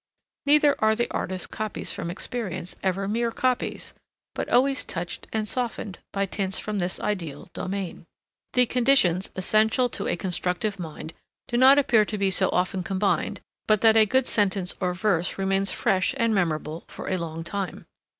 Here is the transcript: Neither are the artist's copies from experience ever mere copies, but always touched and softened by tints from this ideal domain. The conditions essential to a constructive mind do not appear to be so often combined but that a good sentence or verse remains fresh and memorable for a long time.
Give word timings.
Neither 0.47 0.75
are 0.83 0.95
the 0.95 1.11
artist's 1.11 1.45
copies 1.45 1.91
from 1.91 2.09
experience 2.09 2.75
ever 2.81 3.07
mere 3.07 3.31
copies, 3.31 3.93
but 4.33 4.49
always 4.49 4.83
touched 4.83 5.27
and 5.31 5.47
softened 5.47 5.99
by 6.11 6.25
tints 6.25 6.57
from 6.57 6.79
this 6.79 6.99
ideal 6.99 7.49
domain. 7.53 8.07
The 8.53 8.65
conditions 8.65 9.29
essential 9.35 9.89
to 9.89 10.07
a 10.07 10.17
constructive 10.17 10.79
mind 10.79 11.13
do 11.47 11.55
not 11.55 11.77
appear 11.77 12.03
to 12.05 12.17
be 12.17 12.31
so 12.31 12.49
often 12.49 12.81
combined 12.81 13.41
but 13.67 13.81
that 13.81 13.95
a 13.95 14.07
good 14.07 14.25
sentence 14.25 14.73
or 14.79 14.95
verse 14.95 15.37
remains 15.37 15.71
fresh 15.71 16.15
and 16.17 16.33
memorable 16.33 16.83
for 16.87 17.07
a 17.07 17.17
long 17.19 17.43
time. 17.43 17.85